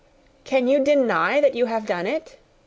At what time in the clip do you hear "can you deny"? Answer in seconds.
0.45-1.39